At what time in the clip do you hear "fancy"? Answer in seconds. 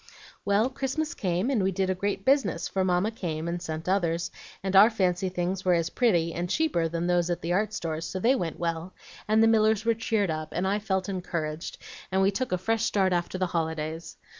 4.89-5.29